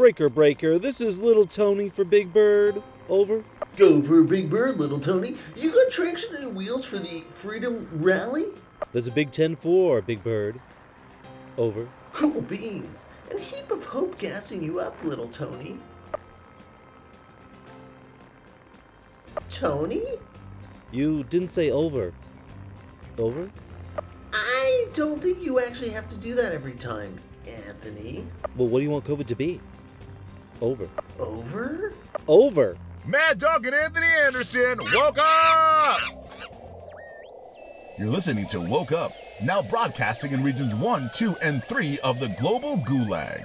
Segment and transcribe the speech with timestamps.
[0.00, 0.78] Breaker, breaker.
[0.78, 2.82] This is Little Tony for Big Bird.
[3.10, 3.44] Over.
[3.76, 5.36] Go for big bird, little Tony.
[5.54, 8.46] You got traction and wheels for the Freedom Rally?
[8.94, 10.58] That's a big 10 4, Big Bird.
[11.58, 11.86] Over.
[12.14, 12.98] Cool beans.
[13.30, 15.78] And a heap of hope gassing you up, little Tony.
[19.50, 20.04] Tony?
[20.92, 22.14] You didn't say over.
[23.18, 23.50] Over?
[24.32, 27.14] I don't think you actually have to do that every time,
[27.46, 28.24] Anthony.
[28.56, 29.60] Well, what do you want COVID to be?
[30.60, 30.88] Over.
[31.18, 31.92] Over?
[32.28, 32.76] Over!
[33.06, 36.00] Mad Dog and Anthony Anderson, woke up!
[37.98, 42.28] You're listening to Woke Up, now broadcasting in regions 1, 2, and 3 of the
[42.40, 43.44] global gulag.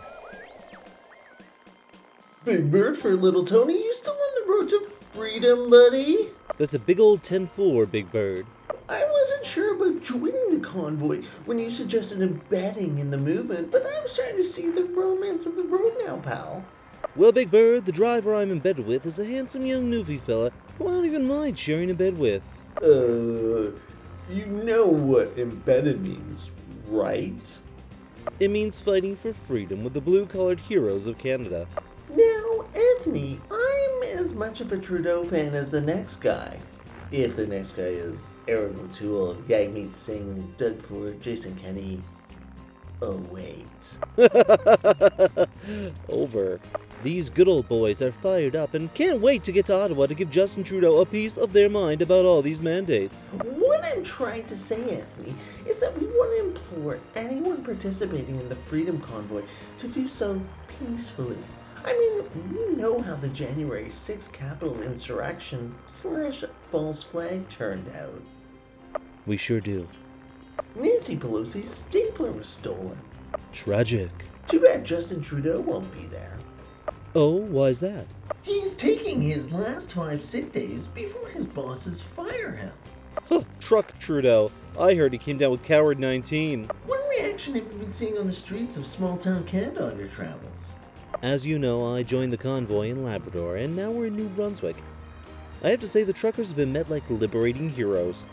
[2.43, 3.73] Big bird for little Tony.
[3.73, 6.29] You still on the road to freedom, buddy?
[6.57, 8.45] That's a big old 10 4, Big Bird.
[8.87, 13.85] I wasn't sure about joining the convoy when you suggested embedding in the movement, but
[13.85, 16.63] I'm starting to see the romance of the road now, pal.
[17.15, 20.51] Well, Big Bird, the driver I'm in bed with is a handsome young newfie fella
[20.77, 22.41] who I don't even mind sharing a bed with.
[22.81, 23.71] Uh,
[24.29, 26.49] you know what embedded means,
[26.87, 27.33] right?
[28.39, 31.67] It means fighting for freedom with the blue collared heroes of Canada.
[32.09, 36.59] Now, Anthony, I'm as much of a Trudeau fan as the next guy.
[37.11, 42.01] If the next guy is Erin O'Toole, Jagmeet Singh, Doug Ford, Jason Kenney.
[43.01, 43.67] Oh, wait.
[46.09, 46.59] Over.
[47.05, 50.15] These good old boys are fired up and can't wait to get to Ottawa to
[50.15, 53.15] give Justin Trudeau a piece of their mind about all these mandates.
[53.43, 55.35] What I'm trying to say, Anthony,
[55.67, 59.43] is that we want to implore anyone participating in the Freedom Convoy
[59.77, 60.41] to do so
[60.79, 61.37] peacefully.
[61.85, 68.99] I mean, you know how the January 6th Capitol insurrection slash false flag turned out.
[69.27, 69.87] We sure do.
[70.73, 72.97] Nancy Pelosi's stapler was stolen.
[73.53, 74.09] Tragic.
[74.49, 76.35] Too bad Justin Trudeau won't be there.
[77.17, 78.05] Oh, why's that?
[78.43, 82.73] He's taking his last five sick days before his bosses fire him.
[83.29, 84.51] Huh, truck Trudeau.
[84.77, 86.69] I heard he came down with Coward 19.
[86.85, 90.09] What reaction have you been seeing on the streets of small town Canada on your
[90.09, 90.51] travels?
[91.23, 94.75] As you know, I joined the convoy in Labrador, and now we're in New Brunswick.
[95.63, 98.25] I have to say, the truckers have been met like liberating heroes.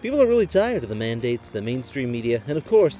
[0.00, 2.96] People are really tired of the mandates, the mainstream media, and of course,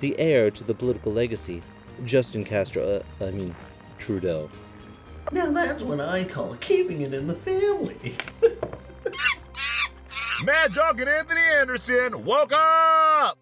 [0.00, 1.62] the heir to the political legacy,
[2.04, 3.54] Justin Castro, uh, I mean,
[3.98, 4.50] Trudeau.
[5.32, 8.16] Now that's what I call keeping it in the family.
[10.44, 13.38] Mad Dog and Anthony Anderson, woke up!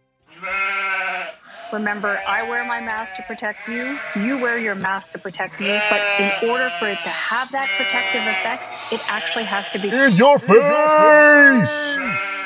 [1.73, 3.99] Remember, I wear my mask to protect you.
[4.15, 5.79] You wear your mask to protect me.
[5.91, 9.89] But in order for it to have that protective effect, it actually has to be.
[9.89, 12.44] In your face!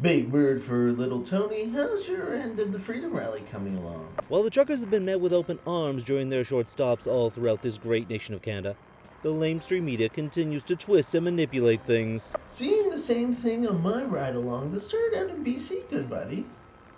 [0.00, 1.68] Big word for little Tony.
[1.70, 4.16] How's your end of the Freedom Rally coming along?
[4.28, 7.62] While the truckers have been met with open arms during their short stops all throughout
[7.62, 8.76] this great nation of Canada,
[9.24, 12.22] the lamestream media continues to twist and manipulate things.
[12.54, 16.46] Seeing the same thing on my ride along the started out in BC, good buddy.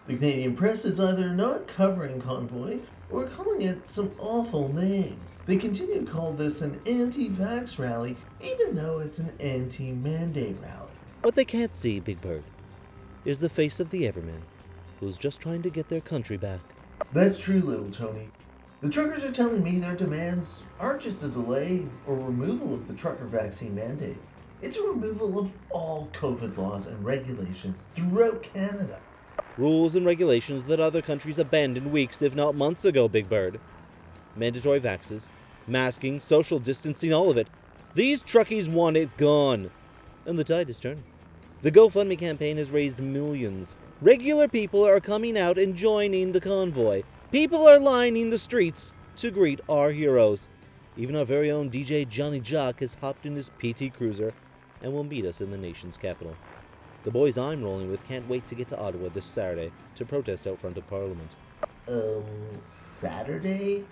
[0.06, 2.80] The Canadian press is either not covering convoy
[3.10, 5.22] or calling it some awful names.
[5.46, 10.90] They continue to call this an anti-vax rally, even though it's an anti-mandate rally.
[11.22, 12.44] What they can't see, Big Bird,
[13.24, 14.40] is the face of the Everman,
[14.98, 16.60] who's just trying to get their country back.
[17.12, 18.28] That's true, little Tony.
[18.82, 20.46] The truckers are telling me their demands
[20.78, 24.16] aren't just a delay or removal of the trucker vaccine mandate.
[24.62, 28.98] It's a removal of all COVID laws and regulations throughout Canada.
[29.58, 33.60] Rules and regulations that other countries abandoned weeks, if not months ago, Big Bird.
[34.36, 35.24] Mandatory vaxes,
[35.66, 37.48] masking, social distancing, all of it.
[37.94, 39.70] These truckies want it gone.
[40.24, 41.04] And the tide is turning.
[41.62, 43.76] The GoFundMe campaign has raised millions.
[44.00, 47.02] Regular people are coming out and joining the convoy.
[47.30, 50.48] People are lining the streets to greet our heroes.
[50.96, 54.32] Even our very own DJ Johnny Jock has hopped in his PT Cruiser
[54.80, 56.34] and will meet us in the nation's capital.
[57.04, 60.46] The boys I'm rolling with can't wait to get to Ottawa this Saturday to protest
[60.46, 61.30] out front of Parliament.
[61.86, 62.24] Um,
[63.02, 63.84] Saturday?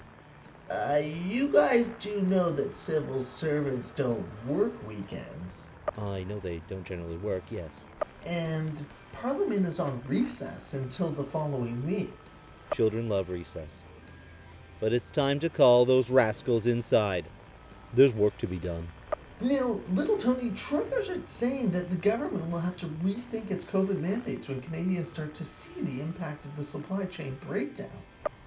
[0.70, 5.66] Uh, you guys do know that civil servants don't work weekends.
[5.98, 7.70] I know they don't generally work, yes.
[8.24, 12.10] And Parliament is on recess until the following week.
[12.72, 13.70] Children love recess.
[14.80, 17.26] But it's time to call those rascals inside.
[17.94, 18.86] There's work to be done.
[19.40, 24.00] Now, little Tony, truckers are saying that the government will have to rethink its COVID
[24.00, 27.90] mandates when Canadians start to see the impact of the supply chain breakdown.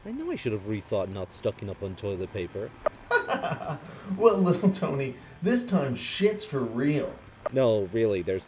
[0.05, 2.71] I know I should have rethought not stocking up on toilet paper.
[4.17, 7.13] well, little Tony, this time shit's for real.
[7.51, 8.43] No, really, there's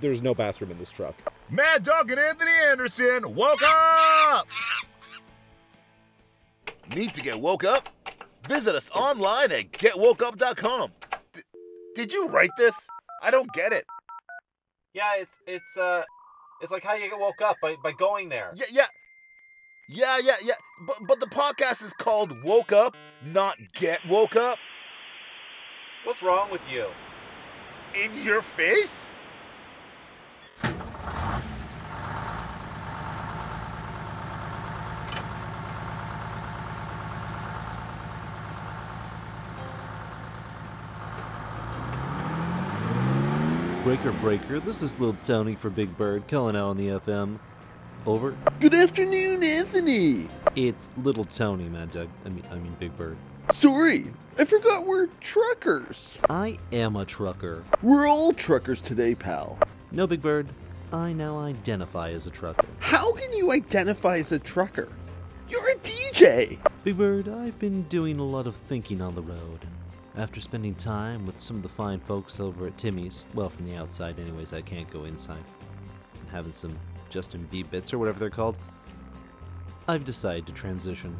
[0.00, 1.14] there's no bathroom in this truck.
[1.50, 4.46] Mad Dog and Anthony Anderson, woke up!
[6.94, 7.88] Need to get woke up?
[8.46, 10.90] Visit us online at getwokeup.com.
[11.32, 11.42] D-
[11.94, 12.88] did you write this?
[13.22, 13.84] I don't get it.
[14.94, 16.02] Yeah, it's it's uh,
[16.62, 18.52] it's like how you get woke up by by going there.
[18.56, 18.86] Yeah, yeah.
[19.90, 20.54] Yeah, yeah, yeah.
[20.86, 24.58] But but the podcast is called Woke Up, not Get Woke Up.
[26.04, 26.86] What's wrong with you?
[27.94, 29.12] In your face?
[43.84, 44.60] Breaker, breaker.
[44.60, 47.38] This is Lil Tony for Big Bird, calling out on the FM.
[48.06, 48.36] Over.
[48.60, 50.28] Good afternoon, Anthony.
[50.54, 52.08] It's Little Tony, Mad Dog.
[52.26, 53.16] I mean, I mean Big Bird.
[53.54, 54.06] Sorry,
[54.38, 56.18] I forgot we're truckers.
[56.28, 57.64] I am a trucker.
[57.82, 59.58] We're all truckers today, pal.
[59.90, 60.46] No, Big Bird.
[60.92, 62.66] I now identify as a trucker.
[62.78, 64.88] How can you identify as a trucker?
[65.48, 66.58] You're a DJ.
[66.84, 69.66] Big Bird, I've been doing a lot of thinking on the road.
[70.16, 73.76] After spending time with some of the fine folks over at Timmy's, well, from the
[73.76, 75.42] outside, anyways, I can't go inside,
[76.30, 76.76] having some
[77.10, 78.56] Justin B bits or whatever they're called,
[79.86, 81.16] I've decided to transition.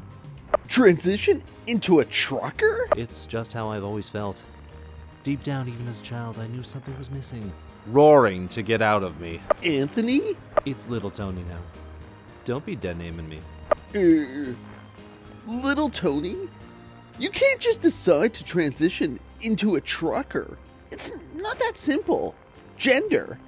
[0.68, 2.86] Transition into a trucker?
[2.96, 4.36] It's just how I've always felt.
[5.24, 7.52] Deep down, even as a child, I knew something was missing.
[7.86, 9.40] Roaring to get out of me.
[9.64, 10.36] Anthony?
[10.64, 11.60] It's little Tony now.
[12.44, 13.40] Don't be dead naming me.
[13.94, 14.54] Uh,
[15.46, 16.36] little Tony?
[17.18, 20.56] You can't just decide to transition into a trucker.
[20.90, 22.34] It's not that simple.
[22.76, 23.38] Gender.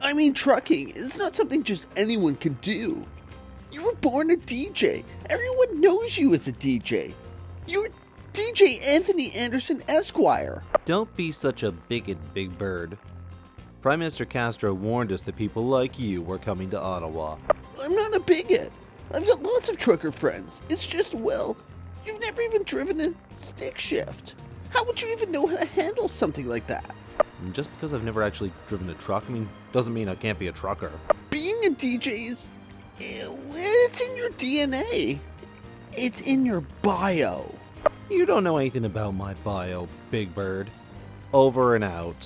[0.00, 3.04] I mean, trucking is not something just anyone can do.
[3.70, 5.04] You were born a DJ.
[5.28, 7.12] Everyone knows you as a DJ.
[7.66, 7.88] You're
[8.32, 10.62] DJ Anthony Anderson Esquire.
[10.86, 12.96] Don't be such a bigot, Big Bird.
[13.82, 17.36] Prime Minister Castro warned us that people like you were coming to Ottawa.
[17.80, 18.72] I'm not a bigot.
[19.12, 20.60] I've got lots of trucker friends.
[20.70, 21.56] It's just, well,
[22.06, 24.34] you've never even driven a stick shift.
[24.70, 26.94] How would you even know how to handle something like that?
[27.40, 30.38] And just because I've never actually driven a truck, I mean, doesn't mean I can't
[30.38, 30.90] be a trucker.
[31.30, 32.38] Being a DJ is.
[33.00, 35.18] It's in your DNA.
[35.96, 37.54] It's in your bio.
[38.10, 40.70] You don't know anything about my bio, Big Bird.
[41.32, 42.16] Over and out.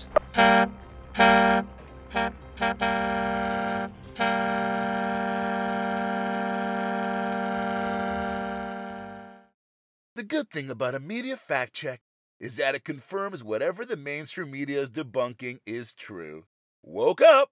[10.14, 12.00] The good thing about a media fact check
[12.38, 16.44] is that it confirms whatever the mainstream media is debunking is true.
[16.82, 17.50] Woke up!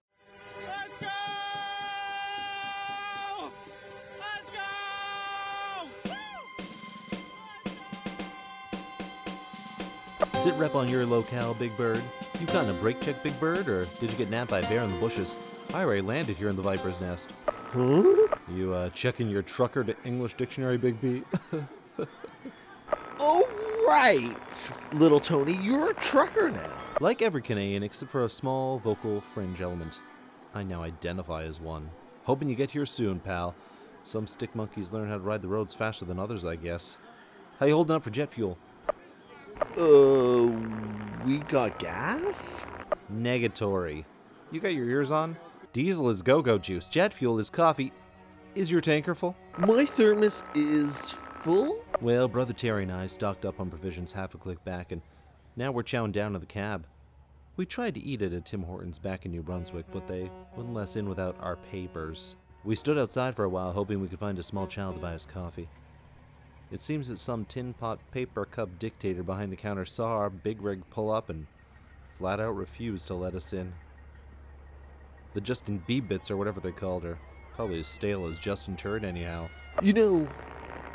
[10.43, 12.03] Sit rep on your locale, Big Bird.
[12.41, 14.83] You gotten a brake check, Big Bird, or did you get nabbed by a bear
[14.83, 15.37] in the bushes?
[15.75, 17.29] I already landed here in the Viper's Nest.
[17.47, 18.27] Huh?
[18.49, 21.23] You, uh, checking your trucker to English dictionary, Big B?
[23.23, 23.47] Oh,
[23.87, 24.35] right.
[24.95, 26.73] Little Tony, you're a trucker now.
[27.03, 30.01] like every Canadian, except for a small vocal fringe element.
[30.55, 31.91] I now identify as one.
[32.25, 33.55] Hoping you get here soon, pal.
[34.07, 36.97] Some stick monkeys learn how to ride the roads faster than others, I guess.
[37.59, 38.57] How you holding up for jet fuel?
[39.77, 40.47] Uh,
[41.25, 42.37] we got gas?
[43.13, 44.05] Negatory.
[44.51, 45.37] You got your ears on?
[45.73, 46.89] Diesel is go-go juice.
[46.89, 47.93] Jet fuel is coffee.
[48.55, 49.37] Is your tanker full?
[49.59, 50.93] My thermos is
[51.45, 51.85] full?
[52.01, 55.03] Well, Brother Terry and I stocked up on provisions half a click back, and
[55.57, 56.87] now we're chowing down to the cab.
[57.57, 60.75] We tried to eat it at Tim Hortons back in New Brunswick, but they wouldn't
[60.75, 62.37] let us in without our papers.
[62.65, 65.15] We stood outside for a while, hoping we could find a small child to buy
[65.15, 65.69] us coffee.
[66.71, 70.63] It seems that some tin pot paper cup dictator behind the counter saw our big
[70.63, 71.47] rig pull up and
[72.09, 73.73] flat out refused to let us in.
[75.35, 77.19] The Justin B bits or whatever they called her.
[77.57, 79.49] Probably as stale as Justin Turd, anyhow.
[79.83, 80.29] You know,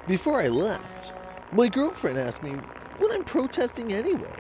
[0.08, 1.12] before I left,
[1.51, 2.51] my girlfriend asked me
[2.98, 4.34] what I'm protesting anyway.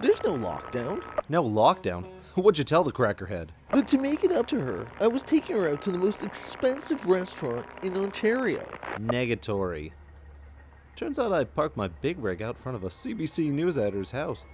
[0.00, 1.02] There's no lockdown.
[1.28, 2.04] No lockdown.
[2.36, 3.48] What'd you tell the crackerhead?
[3.70, 6.22] But to make it up to her, I was taking her out to the most
[6.22, 8.64] expensive restaurant in Ontario.
[8.98, 9.92] Negatory.
[10.96, 14.46] Turns out I parked my big rig out front of a CBC news editor's house.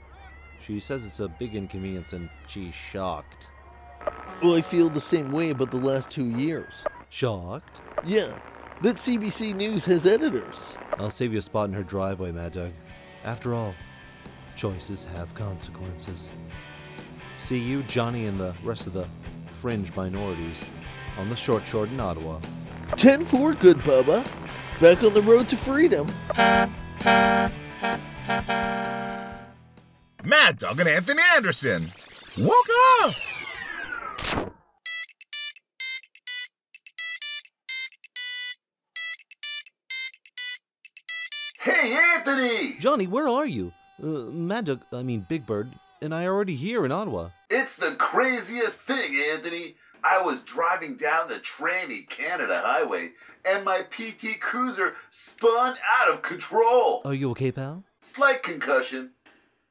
[0.60, 3.46] She says it's a big inconvenience and she's shocked.
[4.42, 6.72] Well, I feel the same way about the last two years.
[7.10, 7.80] Shocked?
[8.04, 8.36] Yeah,
[8.82, 10.56] that CBC News has editors.
[10.98, 12.72] I'll save you a spot in her driveway, Mad Dog.
[13.24, 13.72] After all,
[14.56, 16.28] choices have consequences.
[17.38, 19.06] See you, Johnny, and the rest of the
[19.52, 20.68] fringe minorities
[21.18, 22.40] on the short short in Ottawa.
[22.96, 24.26] 10 4, good Bubba.
[24.80, 26.06] Back on the road to freedom.
[30.24, 31.86] Mad Dog and Anthony Anderson.
[32.38, 32.66] Woke
[33.02, 33.14] up!
[41.60, 42.76] Hey, Anthony!
[42.80, 43.72] Johnny, where are you?
[44.02, 47.30] Uh, Mad Dog, I mean Big Bird, and I are already here in Ottawa.
[47.50, 49.76] It's the craziest thing, Anthony.
[50.04, 53.10] I was driving down the Tranny Canada Highway,
[53.44, 57.02] and my PT Cruiser spun out of control.
[57.04, 57.84] Are you okay, pal?
[58.00, 59.10] Slight concussion.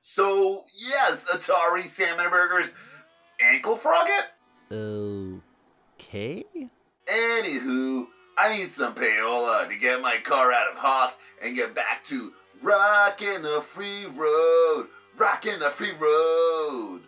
[0.01, 2.69] So, yes, Atari Salmon Burgers
[3.41, 4.25] ankle frog it?
[5.99, 6.45] Okay?
[7.07, 8.07] Anywho,
[8.37, 12.33] I need some payola to get my car out of Hawk and get back to
[12.61, 17.01] rockin' the free road, rockin' the free road.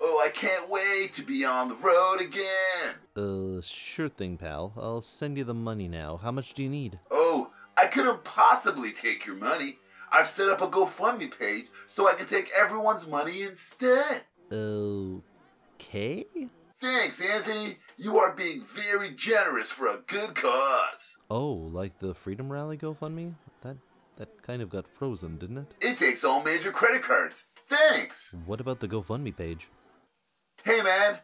[0.00, 2.94] Oh, I can't wait to be on the road again.
[3.16, 4.72] Uh, sure thing, pal.
[4.76, 6.16] I'll send you the money now.
[6.16, 6.98] How much do you need?
[7.10, 9.78] Oh, I couldn't possibly take your money.
[10.12, 14.22] I've set up a GoFundMe page so I can take everyone's money instead.
[14.52, 15.22] Oh.
[15.74, 16.26] Okay?
[16.80, 17.78] Thanks, Anthony.
[17.96, 21.16] You are being very generous for a good cause.
[21.30, 23.34] Oh, like the Freedom Rally GoFundMe?
[23.62, 23.76] That
[24.16, 25.74] that kind of got frozen, didn't it?
[25.80, 27.44] It takes all major credit cards.
[27.68, 28.34] Thanks.
[28.46, 29.68] What about the GoFundMe page?
[30.66, 31.16] Hey, man.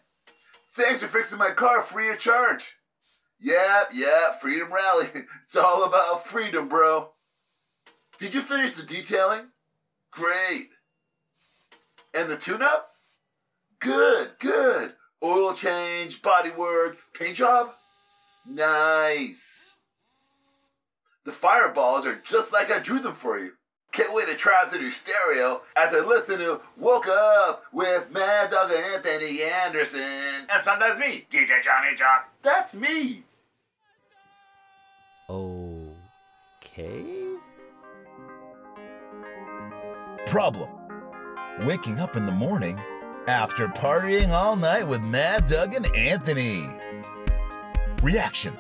[0.77, 2.65] Thanks for fixing my car free of charge.
[3.41, 5.09] Yep, yep, Freedom Rally.
[5.47, 7.11] It's all about freedom, bro.
[8.21, 9.49] Did you finish the detailing?
[10.13, 10.69] Great.
[12.15, 12.93] And the tune up?
[13.81, 14.93] Good, good.
[15.25, 17.73] Oil change, body work, paint job?
[18.49, 19.75] Nice.
[21.25, 23.51] The fireballs are just like I drew them for you.
[23.93, 28.11] Can't wait to try out the new stereo as I listen to Woke Up with
[28.11, 30.01] Mad Dog and Anthony Anderson.
[30.01, 32.27] And sometimes me, DJ Johnny Jock.
[32.43, 33.23] That's me.
[35.29, 37.05] Okay?
[40.27, 40.71] Problem.
[41.67, 42.81] Waking up in the morning
[43.29, 46.67] after partying all night with Mad Doug and Anthony.
[48.03, 48.57] Reaction.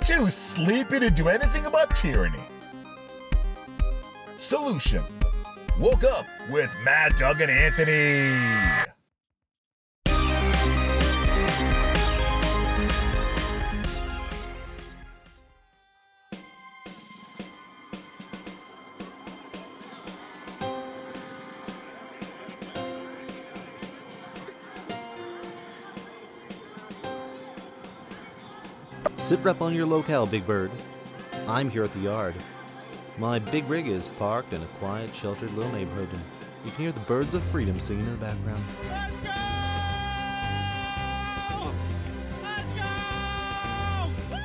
[0.00, 2.38] Too sleepy to do anything about tyranny.
[4.50, 5.04] Solution.
[5.78, 8.34] Woke up with Mad Doug and Anthony.
[29.16, 30.72] Sit rep on your locale, Big Bird.
[31.46, 32.34] I'm here at the yard.
[33.20, 36.22] My big rig is parked in a quiet, sheltered little neighborhood, and
[36.64, 38.64] you can hear the birds of freedom singing in the background.
[38.88, 39.30] Let's go!
[42.42, 42.72] Let's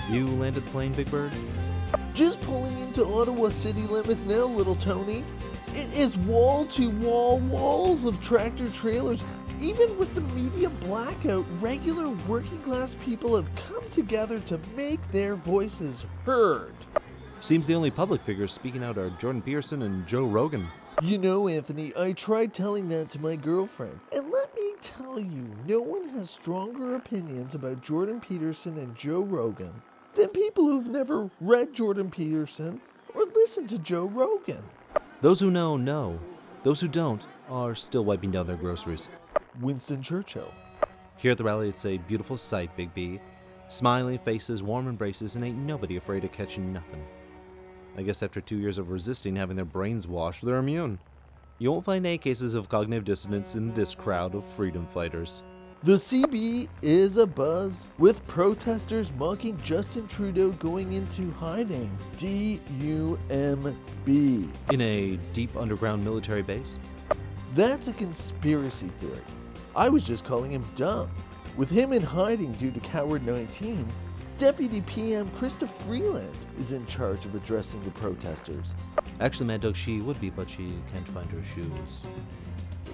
[0.10, 0.14] go!
[0.14, 1.32] You landed the plane, Big Bird?
[2.14, 5.24] Just pulling into Ottawa city limits now, little Tony.
[5.68, 9.24] It is wall to wall walls of tractor trailers.
[9.62, 15.38] Even with the media blackout, regular working class people have come together to make their
[15.38, 16.74] voices heard.
[17.46, 20.66] Seems the only public figures speaking out are Jordan Peterson and Joe Rogan.
[21.04, 24.00] You know, Anthony, I tried telling that to my girlfriend.
[24.12, 29.22] And let me tell you, no one has stronger opinions about Jordan Peterson and Joe
[29.22, 29.80] Rogan
[30.16, 32.82] than people who've never read Jordan Peterson
[33.14, 34.64] or listened to Joe Rogan.
[35.22, 36.20] Those who know, know.
[36.64, 39.08] Those who don't are still wiping down their groceries.
[39.62, 40.52] Winston Churchill.
[41.18, 43.20] Here at the rally, it's a beautiful sight, Big B.
[43.68, 47.06] Smiling faces, warm embraces, and ain't nobody afraid of catching nothing.
[47.98, 51.00] I guess after two years of resisting having their brains washed, they're immune.
[51.60, 55.44] You won't find any cases of cognitive dissonance in this crowd of freedom fighters.
[55.84, 61.96] The CB is a buzz, with protesters mocking Justin Trudeau going into hiding.
[62.20, 63.20] D-U-M-B.
[64.72, 66.80] In a deep underground military base?
[67.54, 69.22] That's a conspiracy theory.
[69.76, 71.10] I was just calling him dumb.
[71.56, 73.88] With him in hiding due to Coward 19,
[74.38, 78.66] Deputy PM Chrystia Freeland is in charge of addressing the protesters.
[79.22, 82.06] Actually, Mad Dog, she would be, but she can't find her shoes.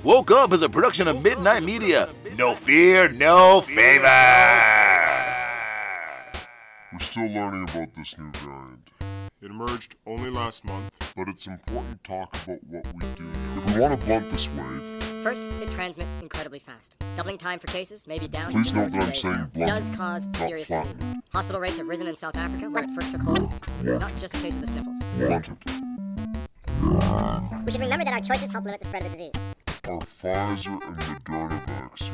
[0.04, 2.10] Woke Up is a production of Midnight Media.
[2.38, 4.04] No fear, no favor.
[6.94, 9.01] We're still learning about this new variant.
[9.42, 13.28] It emerged only last month, but it's important to talk about what we do.
[13.58, 16.96] If we want to blunt this wave, First, it transmits incredibly fast.
[17.16, 19.46] Doubling time for cases may be down Please to note that I'm days saying now.
[19.54, 20.98] blunt, Does cause not serious flat.
[20.98, 21.16] disease.
[21.32, 23.52] Hospital rates have risen in South Africa when it first took hold.
[23.84, 25.02] It's not just a case of the sniffles.
[25.18, 25.58] blunt it.
[27.66, 29.34] We should remember that our choices help limit the spread of the disease.
[29.92, 32.08] Our Pfizer and Moderna vaccines.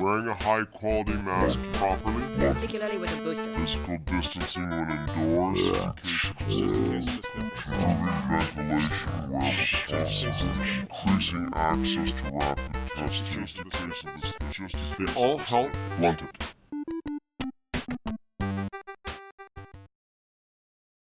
[0.00, 2.24] Wearing a high quality mask properly.
[2.38, 3.44] Particularly with a booster.
[3.48, 5.68] Physical distancing when indoors.
[5.68, 7.72] It's just a case of the sniffles.
[7.74, 8.98] Improving ventilation
[9.30, 10.64] wherever possible.
[10.80, 13.44] Increasing access to rapid testing.
[13.44, 14.96] Just a case of the sniffles.
[14.96, 16.43] They all help blunt it.